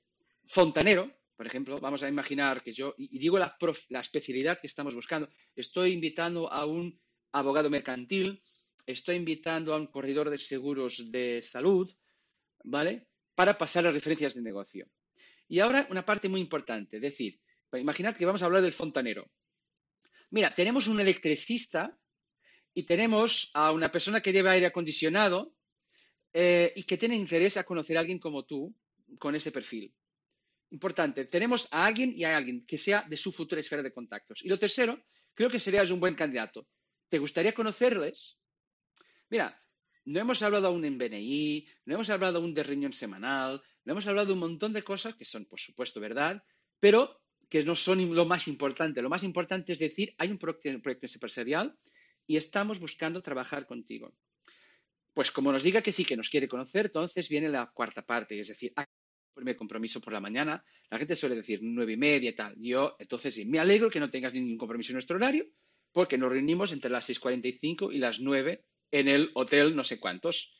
fontanero, 0.46 1.10
por 1.34 1.46
ejemplo, 1.46 1.80
vamos 1.80 2.02
a 2.02 2.08
imaginar 2.08 2.62
que 2.62 2.72
yo, 2.72 2.94
y 2.98 3.18
digo 3.18 3.38
la, 3.38 3.56
la 3.88 4.00
especialidad 4.00 4.60
que 4.60 4.66
estamos 4.66 4.94
buscando, 4.94 5.28
estoy 5.56 5.92
invitando 5.92 6.52
a 6.52 6.66
un 6.66 7.00
abogado 7.32 7.70
mercantil, 7.70 8.40
estoy 8.86 9.16
invitando 9.16 9.74
a 9.74 9.78
un 9.78 9.86
corredor 9.86 10.30
de 10.30 10.38
seguros 10.38 11.10
de 11.10 11.40
salud, 11.42 11.90
¿vale? 12.64 13.08
Para 13.34 13.56
pasar 13.56 13.86
a 13.86 13.92
referencias 13.92 14.34
de 14.34 14.42
negocio. 14.42 14.88
Y 15.48 15.60
ahora 15.60 15.86
una 15.90 16.04
parte 16.04 16.28
muy 16.28 16.40
importante, 16.40 16.96
es 16.96 17.02
decir, 17.02 17.40
imaginad 17.78 18.16
que 18.16 18.26
vamos 18.26 18.42
a 18.42 18.46
hablar 18.46 18.62
del 18.62 18.72
fontanero. 18.72 19.30
Mira, 20.30 20.54
tenemos 20.54 20.86
un 20.88 21.00
electricista 21.00 21.98
y 22.74 22.84
tenemos 22.84 23.50
a 23.54 23.72
una 23.72 23.90
persona 23.90 24.20
que 24.20 24.32
lleva 24.32 24.52
aire 24.52 24.66
acondicionado 24.66 25.54
eh, 26.32 26.72
y 26.74 26.84
que 26.84 26.96
tiene 26.96 27.16
interés 27.16 27.56
a 27.56 27.64
conocer 27.64 27.96
a 27.96 28.00
alguien 28.00 28.18
como 28.18 28.44
tú 28.44 28.74
con 29.18 29.34
ese 29.34 29.52
perfil. 29.52 29.94
Importante, 30.70 31.26
tenemos 31.26 31.68
a 31.70 31.84
alguien 31.84 32.14
y 32.16 32.24
a 32.24 32.36
alguien 32.36 32.64
que 32.64 32.78
sea 32.78 33.02
de 33.02 33.16
su 33.16 33.30
futura 33.30 33.60
esfera 33.60 33.82
de 33.82 33.92
contactos. 33.92 34.42
Y 34.42 34.48
lo 34.48 34.58
tercero, 34.58 35.04
creo 35.34 35.50
que 35.50 35.60
serías 35.60 35.90
un 35.90 36.00
buen 36.00 36.14
candidato. 36.14 36.66
¿Te 37.10 37.18
gustaría 37.18 37.52
conocerles? 37.52 38.38
Mira, 39.32 39.58
no 40.04 40.20
hemos 40.20 40.42
hablado 40.42 40.68
aún 40.68 40.84
en 40.84 40.98
BNI, 40.98 41.66
no 41.86 41.94
hemos 41.94 42.10
hablado 42.10 42.36
aún 42.36 42.52
de 42.52 42.62
reunión 42.62 42.92
semanal, 42.92 43.62
Le 43.82 43.92
hemos 43.92 44.06
hablado 44.06 44.26
de 44.26 44.32
un 44.34 44.40
montón 44.40 44.74
de 44.74 44.82
cosas 44.82 45.14
que 45.14 45.24
son, 45.24 45.46
por 45.46 45.58
supuesto, 45.58 46.00
verdad, 46.00 46.44
pero 46.78 47.18
que 47.48 47.64
no 47.64 47.74
son 47.74 48.14
lo 48.14 48.26
más 48.26 48.46
importante. 48.46 49.00
Lo 49.00 49.08
más 49.08 49.24
importante 49.24 49.72
es 49.72 49.78
decir, 49.78 50.14
hay 50.18 50.30
un 50.30 50.36
proyecto, 50.36 50.82
proyecto 50.82 51.06
empresarial 51.06 51.74
y 52.26 52.36
estamos 52.36 52.78
buscando 52.78 53.22
trabajar 53.22 53.66
contigo. 53.66 54.14
Pues 55.14 55.30
como 55.30 55.50
nos 55.50 55.62
diga 55.62 55.80
que 55.80 55.92
sí, 55.92 56.04
que 56.04 56.16
nos 56.16 56.28
quiere 56.28 56.46
conocer, 56.46 56.86
entonces 56.86 57.30
viene 57.30 57.48
la 57.48 57.70
cuarta 57.72 58.04
parte, 58.04 58.38
es 58.38 58.48
decir, 58.48 58.74
hay 58.76 58.84
un 58.84 59.34
primer 59.34 59.56
compromiso 59.56 59.98
por 60.02 60.12
la 60.12 60.20
mañana. 60.20 60.62
La 60.90 60.98
gente 60.98 61.16
suele 61.16 61.36
decir 61.36 61.60
nueve 61.62 61.94
y 61.94 61.96
media 61.96 62.28
y 62.28 62.34
tal. 62.34 62.54
Yo, 62.58 62.96
entonces, 62.98 63.46
me 63.46 63.58
alegro 63.58 63.88
que 63.88 63.98
no 63.98 64.10
tengas 64.10 64.34
ningún 64.34 64.58
compromiso 64.58 64.92
en 64.92 64.96
nuestro 64.96 65.16
horario, 65.16 65.46
porque 65.90 66.18
nos 66.18 66.28
reunimos 66.28 66.70
entre 66.72 66.90
las 66.90 67.08
6.45 67.08 67.94
y 67.94 67.98
las 67.98 68.20
9 68.20 68.62
en 68.92 69.08
el 69.08 69.30
hotel 69.34 69.74
no 69.74 69.82
sé 69.82 69.98
cuántos. 69.98 70.54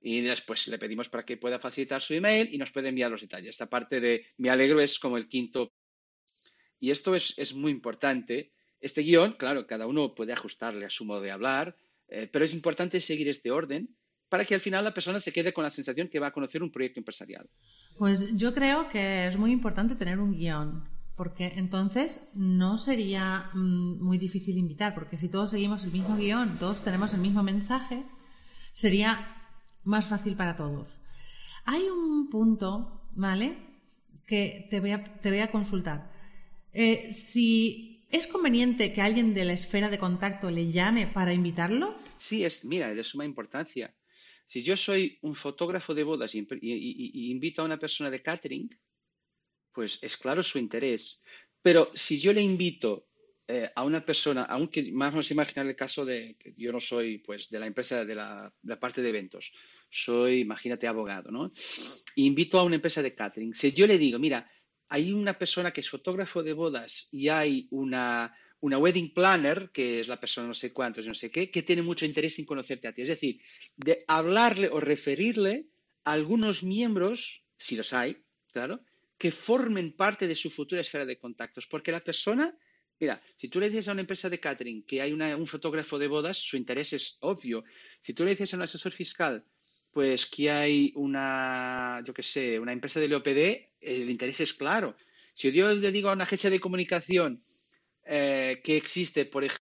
Y 0.00 0.20
después 0.22 0.66
le 0.68 0.78
pedimos 0.78 1.08
para 1.08 1.24
que 1.24 1.36
pueda 1.36 1.58
facilitar 1.58 2.02
su 2.02 2.14
email 2.14 2.52
y 2.52 2.58
nos 2.58 2.72
puede 2.72 2.88
enviar 2.88 3.10
los 3.10 3.20
detalles. 3.20 3.50
Esta 3.50 3.70
parte 3.70 4.00
de 4.00 4.26
me 4.38 4.50
alegro 4.50 4.80
es 4.80 4.98
como 4.98 5.16
el 5.16 5.28
quinto. 5.28 5.72
Y 6.80 6.90
esto 6.90 7.14
es, 7.14 7.34
es 7.36 7.54
muy 7.54 7.72
importante. 7.72 8.52
Este 8.80 9.02
guion, 9.02 9.32
claro, 9.32 9.66
cada 9.66 9.86
uno 9.86 10.14
puede 10.14 10.32
ajustarle 10.32 10.84
a 10.84 10.90
su 10.90 11.04
modo 11.04 11.20
de 11.22 11.30
hablar, 11.30 11.76
eh, 12.08 12.28
pero 12.30 12.44
es 12.44 12.52
importante 12.52 13.00
seguir 13.00 13.28
este 13.28 13.50
orden 13.50 13.96
para 14.28 14.44
que 14.44 14.54
al 14.54 14.60
final 14.60 14.84
la 14.84 14.94
persona 14.94 15.20
se 15.20 15.32
quede 15.32 15.52
con 15.52 15.64
la 15.64 15.70
sensación 15.70 16.08
que 16.08 16.18
va 16.18 16.28
a 16.28 16.32
conocer 16.32 16.62
un 16.62 16.70
proyecto 16.70 17.00
empresarial. 17.00 17.48
Pues 17.96 18.36
yo 18.36 18.52
creo 18.52 18.88
que 18.88 19.26
es 19.26 19.36
muy 19.36 19.52
importante 19.52 19.94
tener 19.94 20.18
un 20.18 20.32
guion, 20.32 20.88
porque 21.16 21.54
entonces 21.56 22.30
no 22.34 22.78
sería 22.78 23.50
mm, 23.54 24.02
muy 24.02 24.18
difícil 24.18 24.58
invitar, 24.58 24.94
porque 24.94 25.18
si 25.18 25.28
todos 25.28 25.50
seguimos 25.50 25.84
el 25.84 25.92
mismo 25.92 26.16
guion, 26.16 26.58
todos 26.58 26.82
tenemos 26.82 27.14
el 27.14 27.20
mismo 27.20 27.42
mensaje, 27.42 28.04
sería 28.72 29.42
más 29.84 30.06
fácil 30.06 30.36
para 30.36 30.56
todos. 30.56 30.98
Hay 31.64 31.82
un 31.88 32.28
punto, 32.30 33.08
¿vale? 33.14 33.56
Que 34.26 34.68
te 34.70 34.80
voy 34.80 34.92
a, 34.92 35.02
te 35.20 35.30
voy 35.30 35.40
a 35.40 35.50
consultar. 35.50 36.12
Eh, 36.72 37.10
si 37.12 37.96
¿Es 38.10 38.26
conveniente 38.28 38.92
que 38.92 39.02
alguien 39.02 39.34
de 39.34 39.44
la 39.44 39.52
esfera 39.52 39.90
de 39.90 39.98
contacto 39.98 40.50
le 40.50 40.70
llame 40.70 41.08
para 41.08 41.34
invitarlo? 41.34 41.96
Sí, 42.18 42.44
es, 42.44 42.64
mira, 42.64 42.90
es 42.90 42.96
de 42.96 43.04
suma 43.04 43.24
importancia. 43.24 43.94
Si 44.46 44.62
yo 44.62 44.76
soy 44.76 45.18
un 45.22 45.34
fotógrafo 45.34 45.92
de 45.92 46.04
bodas 46.04 46.34
y, 46.34 46.46
invito 47.30 47.62
a 47.62 47.64
una 47.64 47.78
persona 47.78 48.08
de 48.10 48.22
catering, 48.22 48.70
pues 49.76 49.98
es 50.00 50.16
claro 50.16 50.42
su 50.42 50.58
interés. 50.58 51.22
Pero 51.60 51.90
si 51.94 52.18
yo 52.18 52.32
le 52.32 52.40
invito 52.40 53.08
eh, 53.46 53.70
a 53.76 53.84
una 53.84 54.02
persona, 54.02 54.44
aunque 54.44 54.90
vamos 54.90 55.28
a 55.28 55.34
imaginar 55.34 55.66
el 55.66 55.76
caso 55.76 56.06
de 56.06 56.34
que 56.38 56.54
yo 56.56 56.72
no 56.72 56.80
soy 56.80 57.18
pues 57.18 57.50
de 57.50 57.58
la 57.60 57.66
empresa 57.66 58.02
de 58.06 58.14
la, 58.14 58.50
de 58.62 58.70
la, 58.70 58.80
parte 58.80 59.02
de 59.02 59.10
eventos, 59.10 59.52
soy, 59.90 60.40
imagínate, 60.40 60.86
abogado, 60.86 61.30
¿no? 61.30 61.52
invito 62.14 62.58
a 62.58 62.64
una 62.64 62.76
empresa 62.76 63.02
de 63.02 63.14
catering. 63.14 63.54
Si 63.54 63.70
yo 63.72 63.86
le 63.86 63.98
digo, 63.98 64.18
mira, 64.18 64.50
hay 64.88 65.12
una 65.12 65.36
persona 65.38 65.70
que 65.72 65.82
es 65.82 65.90
fotógrafo 65.90 66.42
de 66.42 66.54
bodas 66.54 67.08
y 67.10 67.28
hay 67.28 67.68
una, 67.70 68.34
una 68.60 68.78
wedding 68.78 69.12
planner, 69.12 69.70
que 69.72 70.00
es 70.00 70.08
la 70.08 70.18
persona 70.18 70.48
no 70.48 70.54
sé 70.54 70.72
cuántos, 70.72 71.06
no 71.06 71.14
sé 71.14 71.30
qué, 71.30 71.50
que 71.50 71.62
tiene 71.62 71.82
mucho 71.82 72.06
interés 72.06 72.38
en 72.38 72.46
conocerte 72.46 72.88
a 72.88 72.94
ti. 72.94 73.02
Es 73.02 73.08
decir, 73.08 73.42
de 73.76 74.04
hablarle 74.08 74.70
o 74.70 74.80
referirle 74.80 75.66
a 76.04 76.12
algunos 76.12 76.62
miembros, 76.62 77.44
si 77.58 77.76
los 77.76 77.92
hay, 77.92 78.16
claro, 78.50 78.80
que 79.18 79.30
formen 79.30 79.92
parte 79.92 80.26
de 80.26 80.34
su 80.36 80.50
futura 80.50 80.80
esfera 80.80 81.06
de 81.06 81.18
contactos. 81.18 81.66
Porque 81.66 81.92
la 81.92 82.00
persona, 82.00 82.56
mira, 83.00 83.22
si 83.36 83.48
tú 83.48 83.60
le 83.60 83.68
dices 83.68 83.88
a 83.88 83.92
una 83.92 84.02
empresa 84.02 84.28
de 84.28 84.40
catering 84.40 84.82
que 84.84 85.00
hay 85.00 85.12
un 85.12 85.46
fotógrafo 85.46 85.98
de 85.98 86.08
bodas, 86.08 86.36
su 86.36 86.56
interés 86.56 86.92
es 86.92 87.16
obvio. 87.20 87.64
Si 88.00 88.12
tú 88.12 88.24
le 88.24 88.30
dices 88.30 88.52
a 88.52 88.56
un 88.56 88.62
asesor 88.62 88.92
fiscal 88.92 89.44
pues 89.96 90.26
que 90.26 90.50
hay 90.50 90.92
una, 90.94 92.02
yo 92.04 92.12
qué 92.12 92.22
sé, 92.22 92.60
una 92.60 92.74
empresa 92.74 93.00
del 93.00 93.14
OPD, 93.14 93.78
el 93.80 94.10
interés 94.10 94.40
es 94.40 94.52
claro. 94.52 94.94
Si 95.32 95.50
yo 95.52 95.72
le 95.74 95.90
digo 95.90 96.10
a 96.10 96.12
una 96.12 96.24
agencia 96.24 96.50
de 96.50 96.60
comunicación 96.60 97.42
eh, 98.04 98.60
que 98.62 98.76
existe, 98.76 99.24
por 99.24 99.44
ejemplo, 99.44 99.64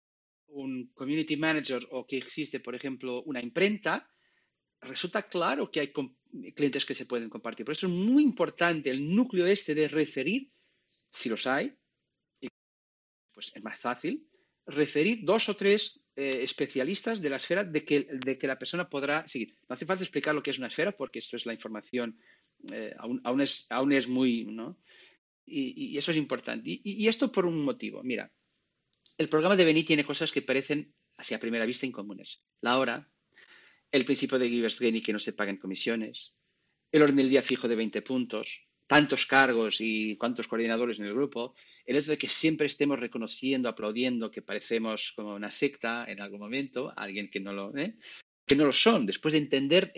un 0.49 0.91
community 0.93 1.37
manager 1.37 1.87
o 1.91 2.05
que 2.05 2.17
existe, 2.17 2.59
por 2.59 2.75
ejemplo, 2.75 3.23
una 3.23 3.41
imprenta, 3.41 4.11
resulta 4.87 5.23
claro 5.23 5.69
que 5.69 5.79
hay 5.81 5.93
clientes 6.55 6.85
que 6.85 6.95
se 6.95 7.05
pueden 7.05 7.29
compartir. 7.29 7.65
Por 7.65 7.73
eso 7.73 7.87
es 7.87 7.93
muy 7.93 8.23
importante 8.23 8.89
el 8.89 9.15
núcleo 9.15 9.45
este 9.45 9.75
de 9.75 9.87
referir, 9.87 10.51
si 11.11 11.29
los 11.29 11.47
hay, 11.47 11.73
pues 13.33 13.51
es 13.53 13.63
más 13.63 13.79
fácil, 13.79 14.27
referir 14.65 15.19
dos 15.23 15.47
o 15.49 15.55
tres 15.55 16.01
eh, 16.15 16.41
especialistas 16.41 17.21
de 17.21 17.29
la 17.29 17.37
esfera 17.37 17.63
de 17.63 17.85
que, 17.85 18.47
la 18.47 18.57
persona 18.57 18.89
podrá 18.89 19.27
seguir. 19.27 19.55
No 19.69 19.75
hace 19.75 19.85
falta 19.85 20.03
explicar 20.03 20.33
lo 20.33 20.41
que 20.41 20.51
es 20.51 20.57
una 20.57 20.67
esfera 20.67 20.91
porque 20.91 21.19
esto 21.19 21.37
es 21.37 21.45
la 21.45 21.53
información, 21.53 22.19
eh, 22.73 22.93
aún, 22.97 23.21
aún, 23.23 23.41
es, 23.41 23.67
aún, 23.69 23.93
es, 23.93 24.07
muy, 24.07 24.45
¿no? 24.45 24.79
Y, 25.45 25.93
y 25.93 25.97
eso 25.97 26.11
es 26.11 26.17
importante. 26.17 26.69
Y, 26.69 26.81
y, 26.83 27.07
esto 27.07 27.31
por 27.31 27.45
un 27.45 27.63
motivo. 27.63 28.03
Mira, 28.03 28.31
el 29.17 29.29
programa 29.29 29.55
de 29.55 29.65
Beni 29.65 29.83
tiene 29.83 30.03
cosas 30.03 30.31
que 30.31 30.41
parecen, 30.41 30.93
así 31.15 31.33
a 31.33 31.39
primera 31.39 31.65
vista, 31.65 31.85
incomunes. 31.85 32.43
La 32.61 32.77
hora, 32.77 33.09
el 33.91 34.05
principio 34.05 34.39
de 34.39 34.49
Givers 34.49 34.79
Gain 34.79 34.95
y 34.95 35.01
que 35.01 35.13
no 35.13 35.19
se 35.19 35.33
paguen 35.33 35.57
comisiones, 35.57 36.33
el 36.91 37.01
orden 37.01 37.17
del 37.17 37.29
día 37.29 37.41
fijo 37.41 37.67
de 37.67 37.75
20 37.75 38.01
puntos, 38.01 38.67
tantos 38.87 39.25
cargos 39.25 39.81
y 39.81 40.15
cuántos 40.17 40.47
coordinadores 40.47 40.99
en 40.99 41.05
el 41.05 41.13
grupo, 41.13 41.55
el 41.85 41.97
hecho 41.97 42.11
de 42.11 42.17
que 42.17 42.29
siempre 42.29 42.67
estemos 42.67 42.99
reconociendo, 42.99 43.69
aplaudiendo 43.69 44.31
que 44.31 44.41
parecemos 44.41 45.13
como 45.15 45.35
una 45.35 45.51
secta 45.51 46.05
en 46.07 46.21
algún 46.21 46.39
momento, 46.39 46.93
alguien 46.95 47.29
que 47.29 47.39
no 47.39 47.53
lo, 47.53 47.75
¿eh? 47.77 47.97
que 48.45 48.55
no 48.55 48.65
lo 48.65 48.71
son. 48.71 49.05
Después 49.05 49.33
de 49.33 49.39
entender, 49.39 49.93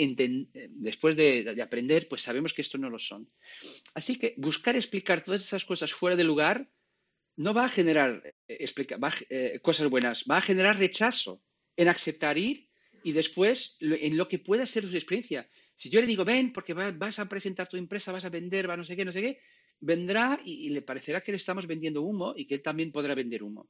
después 0.69 1.15
de, 1.15 1.55
aprender, 1.61 2.07
pues 2.07 2.23
sabemos 2.23 2.53
que 2.53 2.63
esto 2.63 2.77
no 2.77 2.89
lo 2.89 2.99
son. 2.99 3.29
Así 3.93 4.17
que 4.17 4.33
buscar 4.37 4.75
explicar 4.75 5.23
todas 5.23 5.43
esas 5.43 5.65
cosas 5.65 5.93
fuera 5.93 6.15
de 6.15 6.23
lugar 6.23 6.69
no 7.37 7.53
va 7.53 7.65
a 7.65 7.69
generar 7.69 8.21
eh, 8.47 8.65
eh, 9.29 9.59
cosas 9.61 9.89
buenas, 9.89 10.25
va 10.29 10.37
a 10.37 10.41
generar 10.41 10.77
rechazo 10.77 11.41
en 11.77 11.87
aceptar 11.87 12.37
ir 12.37 12.68
y 13.03 13.11
después 13.11 13.77
en 13.79 14.17
lo 14.17 14.27
que 14.27 14.39
pueda 14.39 14.65
ser 14.65 14.83
su 14.89 14.95
experiencia. 14.95 15.49
Si 15.75 15.89
yo 15.89 16.01
le 16.01 16.07
digo, 16.07 16.25
ven, 16.25 16.51
porque 16.51 16.73
vas 16.73 17.19
a 17.19 17.29
presentar 17.29 17.67
tu 17.69 17.77
empresa, 17.77 18.11
vas 18.11 18.25
a 18.25 18.29
vender, 18.29 18.69
va 18.69 18.75
no 18.75 18.83
sé 18.83 18.95
qué, 18.95 19.05
no 19.05 19.11
sé 19.11 19.21
qué, 19.21 19.39
vendrá 19.79 20.39
y, 20.43 20.69
le 20.69 20.81
parecerá 20.81 21.21
que 21.21 21.31
le 21.31 21.37
estamos 21.37 21.67
vendiendo 21.67 22.01
humo 22.01 22.33
y 22.35 22.45
que 22.45 22.55
él 22.55 22.61
también 22.61 22.91
podrá 22.91 23.15
vender 23.15 23.43
humo. 23.43 23.69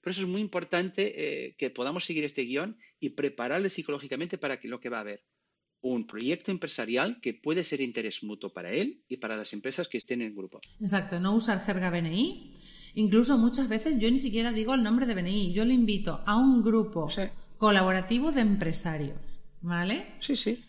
Por 0.00 0.10
eso 0.10 0.22
es 0.22 0.28
muy 0.28 0.40
importante 0.40 1.12
eh, 1.14 1.54
que 1.56 1.70
podamos 1.70 2.04
seguir 2.04 2.24
este 2.24 2.42
guion 2.42 2.76
y 2.98 3.10
prepararle 3.10 3.70
psicológicamente 3.70 4.38
para 4.38 4.58
que 4.58 4.68
lo 4.68 4.80
que 4.80 4.88
va 4.88 4.98
a 4.98 5.02
haber 5.02 5.22
un 5.82 6.06
proyecto 6.06 6.50
empresarial 6.50 7.20
que 7.20 7.34
puede 7.34 7.64
ser 7.64 7.80
interés 7.80 8.22
mutuo 8.22 8.52
para 8.52 8.72
él 8.72 9.04
y 9.08 9.16
para 9.16 9.36
las 9.36 9.52
empresas 9.52 9.88
que 9.88 9.98
estén 9.98 10.22
en 10.22 10.28
el 10.28 10.34
grupo. 10.34 10.60
Exacto, 10.80 11.18
no 11.18 11.34
usar 11.34 11.64
jerga 11.64 11.90
BNI. 11.90 12.56
Incluso 12.94 13.36
muchas 13.36 13.68
veces 13.68 13.98
yo 13.98 14.10
ni 14.10 14.18
siquiera 14.18 14.52
digo 14.52 14.74
el 14.74 14.82
nombre 14.82 15.06
de 15.06 15.14
BNI, 15.14 15.52
yo 15.52 15.64
le 15.64 15.74
invito 15.74 16.22
a 16.24 16.36
un 16.36 16.62
grupo 16.62 17.08
colaborativo 17.62 18.32
de 18.32 18.40
empresarios. 18.40 19.20
¿Vale? 19.60 20.16
Sí, 20.18 20.34
sí. 20.34 20.64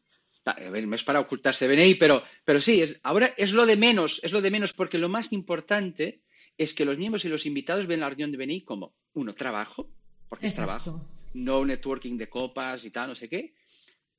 A 0.45 0.53
ver, 0.69 0.87
no 0.87 0.95
es 0.95 1.03
para 1.03 1.21
ocultarse 1.21 1.67
BNI, 1.67 1.95
pero, 1.95 2.21
pero 2.45 2.61
sí, 2.61 2.83
es, 2.83 2.99
ahora 3.01 3.33
es 3.35 3.51
lo 3.51 3.65
de 3.65 3.75
menos, 3.75 4.21
es 4.21 4.31
lo 4.31 4.41
de 4.43 4.51
menos, 4.51 4.73
porque 4.73 4.99
lo 4.99 5.09
más 5.09 5.33
importante 5.33 6.21
es 6.55 6.75
que 6.75 6.85
los 6.85 6.99
miembros 6.99 7.25
y 7.25 7.29
los 7.29 7.47
invitados 7.47 7.87
ven 7.87 8.01
la 8.01 8.09
reunión 8.09 8.31
de 8.31 8.37
BNI 8.37 8.63
como, 8.63 8.93
uno, 9.13 9.33
trabajo, 9.33 9.89
porque 10.29 10.45
es 10.45 10.55
trabajo, 10.55 11.03
no 11.33 11.65
networking 11.65 12.15
de 12.15 12.29
copas 12.29 12.85
y 12.85 12.91
tal, 12.91 13.09
no 13.09 13.15
sé 13.15 13.27
qué, 13.27 13.55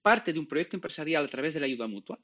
parte 0.02 0.33
de 0.33 0.40
un 0.40 0.49
proyecto 0.49 0.76
empresarial 0.76 1.25
a 1.25 1.28
través 1.28 1.54
de 1.54 1.61
la 1.61 1.66
ayuda 1.66 1.87
mutua, 1.87 2.19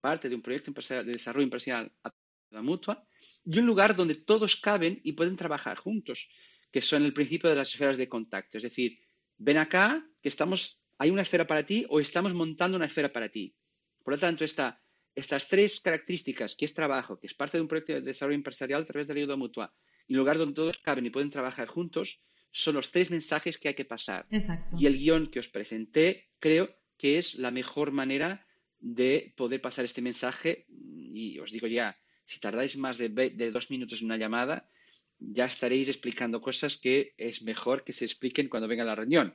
parte 0.00 0.30
de 0.30 0.34
un 0.34 0.40
proyecto 0.40 0.72
de 0.72 1.12
desarrollo 1.12 1.44
empresarial 1.44 1.92
a 2.04 2.08
través 2.08 2.24
de 2.48 2.54
la 2.54 2.60
ayuda 2.60 2.70
mutua, 2.70 3.08
y 3.44 3.58
un 3.58 3.66
lugar 3.66 3.94
donde 3.94 4.14
todos 4.14 4.56
caben 4.56 4.98
y 5.04 5.12
pueden 5.12 5.36
trabajar 5.36 5.76
juntos, 5.76 6.30
que 6.70 6.80
son 6.80 7.04
el 7.04 7.12
principio 7.12 7.50
de 7.50 7.56
las 7.56 7.70
esferas 7.74 7.98
de 7.98 8.08
contacto. 8.08 8.56
Es 8.56 8.62
decir, 8.62 9.05
ven 9.38 9.58
acá, 9.58 10.06
que 10.22 10.28
estamos 10.28 10.80
hay 10.98 11.10
una 11.10 11.22
esfera 11.22 11.46
para 11.46 11.64
ti 11.64 11.86
o 11.88 12.00
estamos 12.00 12.34
montando 12.34 12.76
una 12.76 12.86
esfera 12.86 13.12
para 13.12 13.28
ti. 13.28 13.54
Por 14.02 14.14
lo 14.14 14.18
tanto, 14.18 14.44
estas 14.44 15.48
tres 15.48 15.80
características, 15.80 16.56
que 16.56 16.64
es 16.64 16.74
trabajo, 16.74 17.18
que 17.18 17.26
es 17.26 17.34
parte 17.34 17.58
de 17.58 17.62
un 17.62 17.68
proyecto 17.68 17.92
de 17.92 18.00
desarrollo 18.00 18.36
empresarial 18.36 18.82
a 18.82 18.84
través 18.84 19.06
de 19.06 19.14
la 19.14 19.20
ayuda 19.20 19.36
mutua, 19.36 19.74
y 20.06 20.14
lugar 20.14 20.38
donde 20.38 20.54
todos 20.54 20.78
caben 20.78 21.06
y 21.06 21.10
pueden 21.10 21.30
trabajar 21.30 21.68
juntos, 21.68 22.22
son 22.50 22.76
los 22.76 22.90
tres 22.90 23.10
mensajes 23.10 23.58
que 23.58 23.68
hay 23.68 23.74
que 23.74 23.84
pasar. 23.84 24.26
Exacto. 24.30 24.76
Y 24.78 24.86
el 24.86 24.96
guion 24.96 25.26
que 25.26 25.40
os 25.40 25.48
presenté 25.48 26.30
creo 26.38 26.74
que 26.96 27.18
es 27.18 27.34
la 27.34 27.50
mejor 27.50 27.92
manera 27.92 28.46
de 28.78 29.34
poder 29.36 29.60
pasar 29.60 29.84
este 29.84 30.00
mensaje. 30.00 30.66
Y 30.68 31.38
os 31.38 31.50
digo 31.50 31.66
ya, 31.66 31.98
si 32.24 32.40
tardáis 32.40 32.76
más 32.78 32.96
de, 32.96 33.08
de 33.10 33.50
dos 33.50 33.70
minutos 33.70 34.00
en 34.00 34.06
una 34.06 34.16
llamada, 34.16 34.70
ya 35.18 35.46
estaréis 35.46 35.88
explicando 35.88 36.40
cosas 36.40 36.76
que 36.76 37.14
es 37.16 37.42
mejor 37.42 37.84
que 37.84 37.92
se 37.92 38.04
expliquen 38.04 38.48
cuando 38.48 38.68
venga 38.68 38.84
la 38.84 38.94
reunión. 38.94 39.34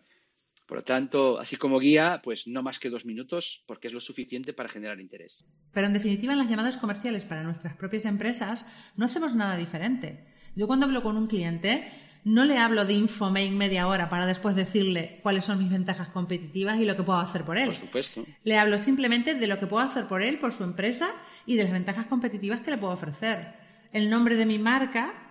Por 0.67 0.77
lo 0.77 0.83
tanto, 0.83 1.38
así 1.38 1.57
como 1.57 1.79
guía, 1.79 2.21
pues 2.23 2.47
no 2.47 2.63
más 2.63 2.79
que 2.79 2.89
dos 2.89 3.05
minutos, 3.05 3.63
porque 3.67 3.89
es 3.89 3.93
lo 3.93 4.00
suficiente 4.00 4.53
para 4.53 4.69
generar 4.69 5.01
interés. 5.01 5.43
Pero 5.73 5.88
en 5.88 5.93
definitiva, 5.93 6.31
en 6.31 6.39
las 6.39 6.50
llamadas 6.50 6.77
comerciales 6.77 7.25
para 7.25 7.43
nuestras 7.43 7.75
propias 7.75 8.05
empresas 8.05 8.65
no 8.95 9.05
hacemos 9.05 9.35
nada 9.35 9.57
diferente. 9.57 10.25
Yo 10.55 10.67
cuando 10.67 10.85
hablo 10.85 11.03
con 11.03 11.17
un 11.17 11.27
cliente, 11.27 11.91
no 12.23 12.45
le 12.45 12.57
hablo 12.57 12.85
de 12.85 12.93
Infomake 12.93 13.51
media 13.51 13.88
hora 13.88 14.07
para 14.07 14.25
después 14.25 14.55
decirle 14.55 15.19
cuáles 15.23 15.43
son 15.43 15.59
mis 15.59 15.69
ventajas 15.69 16.09
competitivas 16.09 16.79
y 16.79 16.85
lo 16.85 16.95
que 16.95 17.03
puedo 17.03 17.19
hacer 17.19 17.43
por 17.43 17.57
él. 17.57 17.65
Por 17.65 17.75
supuesto. 17.75 18.25
Le 18.43 18.57
hablo 18.57 18.77
simplemente 18.77 19.33
de 19.33 19.47
lo 19.47 19.59
que 19.59 19.67
puedo 19.67 19.85
hacer 19.85 20.07
por 20.07 20.21
él, 20.21 20.39
por 20.39 20.53
su 20.53 20.63
empresa 20.63 21.09
y 21.45 21.57
de 21.57 21.63
las 21.63 21.73
ventajas 21.73 22.07
competitivas 22.07 22.61
que 22.61 22.71
le 22.71 22.77
puedo 22.77 22.93
ofrecer. 22.93 23.55
El 23.91 24.09
nombre 24.09 24.35
de 24.35 24.45
mi 24.45 24.57
marca 24.57 25.30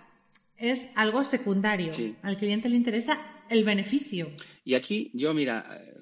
es 0.61 0.91
algo 0.95 1.23
secundario. 1.23 1.91
Sí. 1.91 2.15
Al 2.21 2.37
cliente 2.37 2.69
le 2.69 2.75
interesa 2.75 3.43
el 3.49 3.63
beneficio. 3.63 4.31
Y 4.63 4.75
aquí 4.75 5.11
yo, 5.13 5.33
mira, 5.33 5.65
eh, 5.69 6.01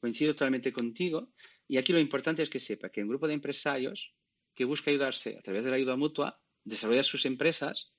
coincido 0.00 0.32
totalmente 0.32 0.72
contigo. 0.72 1.32
Y 1.66 1.76
aquí 1.76 1.92
lo 1.92 1.98
importante 1.98 2.42
es 2.42 2.48
que 2.48 2.60
sepa 2.60 2.88
que 2.88 3.02
un 3.02 3.08
grupo 3.08 3.28
de 3.28 3.34
empresarios 3.34 4.14
que 4.54 4.64
busca 4.64 4.90
ayudarse 4.90 5.36
a 5.38 5.42
través 5.42 5.64
de 5.64 5.70
la 5.70 5.76
ayuda 5.76 5.96
mutua 5.96 6.40
desarrolla 6.64 7.02
sus 7.02 7.26
empresas 7.26 7.92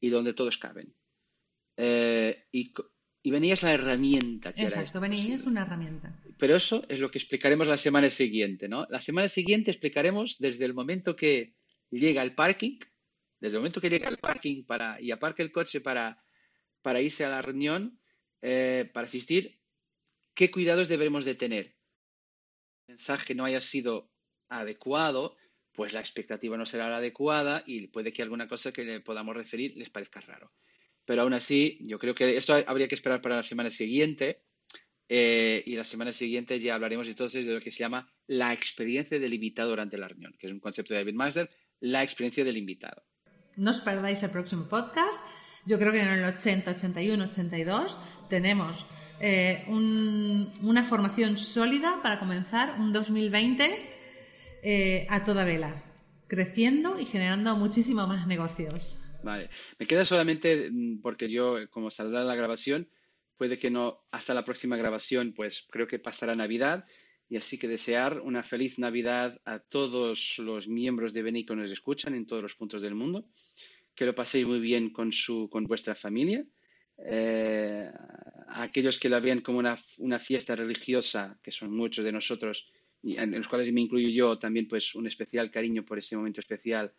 y 0.00 0.10
donde 0.10 0.32
todos 0.32 0.58
caben. 0.58 0.94
Eh, 1.76 2.44
y, 2.52 2.72
y 3.22 3.50
es 3.50 3.62
la 3.62 3.74
herramienta 3.74 4.52
que 4.52 4.62
Exacto, 4.62 4.86
esto 4.86 5.00
Beni 5.00 5.32
es 5.32 5.44
una 5.44 5.62
herramienta. 5.62 6.22
Pero 6.38 6.56
eso 6.56 6.84
es 6.88 7.00
lo 7.00 7.10
que 7.10 7.18
explicaremos 7.18 7.66
la 7.66 7.76
semana 7.76 8.08
siguiente, 8.10 8.68
¿no? 8.68 8.86
La 8.88 9.00
semana 9.00 9.28
siguiente 9.28 9.70
explicaremos 9.70 10.38
desde 10.38 10.64
el 10.64 10.74
momento 10.74 11.16
que 11.16 11.56
llega 11.90 12.22
al 12.22 12.34
parking, 12.34 12.78
desde 13.46 13.58
el 13.58 13.60
momento 13.60 13.80
que 13.80 13.90
llega 13.90 14.08
al 14.08 14.18
parking 14.18 14.64
para, 14.64 15.00
y 15.00 15.12
aparca 15.12 15.42
el 15.42 15.52
coche 15.52 15.80
para, 15.80 16.20
para 16.82 17.00
irse 17.00 17.24
a 17.24 17.30
la 17.30 17.42
reunión, 17.42 18.00
eh, 18.42 18.90
para 18.92 19.06
asistir, 19.06 19.60
qué 20.34 20.50
cuidados 20.50 20.88
debemos 20.88 21.24
de 21.24 21.36
tener. 21.36 21.76
El 22.88 22.94
mensaje 22.94 23.34
no 23.34 23.44
haya 23.44 23.60
sido 23.60 24.10
adecuado, 24.48 25.36
pues 25.72 25.92
la 25.92 26.00
expectativa 26.00 26.56
no 26.56 26.66
será 26.66 26.88
la 26.88 26.96
adecuada 26.96 27.62
y 27.66 27.86
puede 27.86 28.12
que 28.12 28.22
alguna 28.22 28.48
cosa 28.48 28.72
que 28.72 28.84
le 28.84 29.00
podamos 29.00 29.36
referir 29.36 29.76
les 29.76 29.90
parezca 29.90 30.20
raro. 30.20 30.52
Pero 31.04 31.22
aún 31.22 31.34
así, 31.34 31.78
yo 31.82 31.98
creo 32.00 32.14
que 32.14 32.36
esto 32.36 32.54
habría 32.66 32.88
que 32.88 32.96
esperar 32.96 33.20
para 33.20 33.36
la 33.36 33.42
semana 33.44 33.70
siguiente. 33.70 34.42
eh, 35.08 35.62
y 35.66 35.76
la 35.76 35.84
semana 35.84 36.12
siguiente 36.12 36.58
ya 36.58 36.74
hablaremos 36.74 37.06
entonces 37.06 37.46
de 37.46 37.54
lo 37.54 37.60
que 37.60 37.70
se 37.70 37.78
llama 37.78 38.12
la 38.26 38.52
experiencia 38.52 39.20
del 39.20 39.34
invitado 39.34 39.70
durante 39.70 39.96
la 39.96 40.08
reunión, 40.08 40.34
que 40.36 40.48
es 40.48 40.52
un 40.52 40.58
concepto 40.60 40.94
de 40.94 41.00
David 41.00 41.14
Master, 41.14 41.48
la 41.80 42.02
experiencia 42.02 42.42
del 42.44 42.56
invitado. 42.56 43.05
No 43.56 43.70
os 43.70 43.80
perdáis 43.80 44.22
el 44.22 44.30
próximo 44.30 44.64
podcast. 44.68 45.24
Yo 45.64 45.78
creo 45.78 45.92
que 45.92 46.00
en 46.02 46.08
el 46.08 46.24
80, 46.24 46.70
81, 46.72 47.24
82 47.24 47.98
tenemos 48.28 48.84
eh, 49.20 49.64
un- 49.68 50.52
una 50.62 50.84
formación 50.84 51.38
sólida 51.38 52.00
para 52.02 52.18
comenzar 52.18 52.76
un 52.78 52.92
2020 52.92 53.92
eh, 54.62 55.06
a 55.08 55.24
toda 55.24 55.44
vela, 55.44 55.82
creciendo 56.28 56.98
y 57.00 57.06
generando 57.06 57.56
muchísimo 57.56 58.06
más 58.06 58.26
negocios. 58.26 58.98
Vale. 59.22 59.48
Me 59.78 59.86
queda 59.86 60.04
solamente, 60.04 60.68
mm, 60.70 61.00
porque 61.00 61.28
yo, 61.28 61.56
como 61.70 61.90
saldrá 61.90 62.22
la 62.24 62.34
grabación, 62.34 62.88
puede 63.38 63.58
que 63.58 63.70
no, 63.70 64.06
hasta 64.12 64.34
la 64.34 64.44
próxima 64.44 64.76
grabación, 64.76 65.32
pues 65.34 65.66
creo 65.70 65.86
que 65.86 65.98
pasará 65.98 66.34
Navidad. 66.36 66.84
Y 67.28 67.36
así 67.36 67.58
que 67.58 67.68
desear 67.68 68.20
una 68.20 68.42
feliz 68.42 68.78
Navidad 68.78 69.40
a 69.44 69.58
todos 69.58 70.38
los 70.38 70.68
miembros 70.68 71.12
de 71.12 71.22
Beni 71.22 71.44
que 71.44 71.56
nos 71.56 71.72
escuchan 71.72 72.14
en 72.14 72.26
todos 72.26 72.42
los 72.42 72.54
puntos 72.54 72.82
del 72.82 72.94
mundo. 72.94 73.28
Que 73.94 74.06
lo 74.06 74.14
paséis 74.14 74.46
muy 74.46 74.60
bien 74.60 74.90
con, 74.90 75.12
su, 75.12 75.48
con 75.50 75.64
vuestra 75.64 75.94
familia. 75.94 76.44
Eh, 77.04 77.90
a 78.48 78.62
aquellos 78.62 78.98
que 78.98 79.08
la 79.08 79.20
vean 79.20 79.40
como 79.40 79.58
una, 79.58 79.76
una 79.98 80.18
fiesta 80.18 80.54
religiosa, 80.54 81.38
que 81.42 81.50
son 81.50 81.70
muchos 81.76 82.04
de 82.04 82.12
nosotros, 82.12 82.70
y 83.02 83.18
en 83.18 83.32
los 83.32 83.48
cuales 83.48 83.72
me 83.72 83.80
incluyo 83.80 84.08
yo, 84.08 84.38
también 84.38 84.68
pues 84.68 84.94
un 84.94 85.06
especial 85.06 85.50
cariño 85.50 85.84
por 85.84 85.98
ese 85.98 86.16
momento 86.16 86.40
especial 86.40 86.94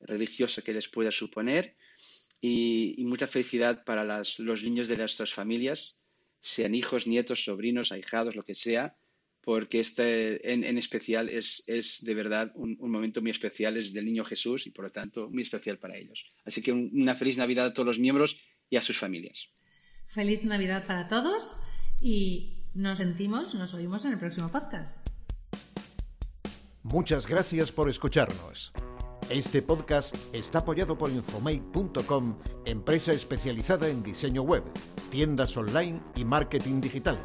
religioso 0.00 0.62
que 0.62 0.72
les 0.72 0.88
pueda 0.88 1.10
suponer 1.10 1.76
y, 2.40 3.04
mucha 3.04 3.26
felicidad 3.26 3.84
para 3.84 4.04
los 4.04 4.62
niños 4.62 4.88
de 4.88 4.96
nuestras 4.96 5.32
familias, 5.32 6.00
sean 6.40 6.74
hijos, 6.74 7.06
nietos, 7.06 7.44
sobrinos, 7.44 7.92
ahijados, 7.92 8.36
lo 8.36 8.44
que 8.44 8.54
sea, 8.54 8.96
porque 9.46 9.78
este 9.78 10.52
en, 10.52 10.64
en 10.64 10.76
especial 10.76 11.28
es, 11.28 11.62
es 11.68 12.04
de 12.04 12.14
verdad 12.14 12.50
un, 12.56 12.76
un 12.80 12.90
momento 12.90 13.22
muy 13.22 13.30
especial, 13.30 13.76
es 13.76 13.92
del 13.92 14.04
niño 14.04 14.24
Jesús 14.24 14.66
y 14.66 14.70
por 14.72 14.86
lo 14.86 14.90
tanto 14.90 15.30
muy 15.30 15.42
especial 15.42 15.78
para 15.78 15.96
ellos. 15.96 16.32
Así 16.44 16.62
que 16.62 16.72
un- 16.72 16.90
una 16.92 17.14
feliz 17.14 17.36
Navidad 17.36 17.66
a 17.66 17.72
todos 17.72 17.86
los 17.86 18.00
miembros 18.00 18.40
y 18.68 18.76
a 18.76 18.82
sus 18.82 18.98
familias. 18.98 19.50
Feliz 20.08 20.42
Navidad 20.42 20.84
para 20.88 21.06
todos 21.06 21.54
y 22.00 22.64
nos 22.74 22.96
sentimos, 22.96 23.54
nos 23.54 23.72
oímos 23.72 24.04
en 24.04 24.14
el 24.14 24.18
próximo 24.18 24.50
podcast. 24.50 24.98
Muchas 26.82 27.26
gracias 27.28 27.70
por 27.70 27.88
escucharnos. 27.88 28.72
Este 29.30 29.62
podcast 29.62 30.14
está 30.32 30.58
apoyado 30.58 30.98
por 30.98 31.10
Infomake.com, 31.12 32.38
empresa 32.64 33.12
especializada 33.12 33.88
en 33.88 34.02
diseño 34.02 34.42
web, 34.42 34.64
tiendas 35.10 35.56
online 35.56 36.00
y 36.16 36.24
marketing 36.24 36.80
digital. 36.80 37.24